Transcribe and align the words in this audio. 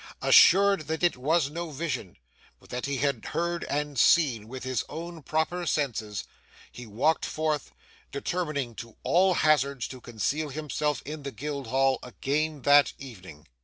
Assured 0.23 0.87
that 0.87 1.03
it 1.03 1.15
was 1.15 1.51
no 1.51 1.69
vision, 1.69 2.17
but 2.59 2.69
that 2.71 2.87
he 2.87 2.97
had 2.97 3.23
heard 3.23 3.63
and 3.65 3.99
seen 3.99 4.47
with 4.47 4.63
his 4.63 4.83
own 4.89 5.21
proper 5.21 5.67
senses, 5.67 6.23
he 6.71 6.87
walked 6.87 7.23
forth, 7.23 7.69
determining 8.11 8.71
at 8.71 8.83
all 9.03 9.35
hazards 9.35 9.87
to 9.89 10.01
conceal 10.01 10.49
himself 10.49 11.03
in 11.05 11.21
the 11.21 11.29
Guildhall 11.31 11.99
again 12.01 12.63
that 12.63 12.93
evening. 12.97 13.45